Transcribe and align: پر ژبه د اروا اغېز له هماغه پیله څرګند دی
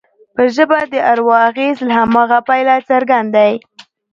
پر 0.35 0.47
ژبه 0.55 0.79
د 0.93 0.95
اروا 1.11 1.37
اغېز 1.49 1.77
له 1.87 1.93
هماغه 2.01 2.39
پیله 2.49 2.75
څرګند 2.89 3.29
دی 3.35 3.53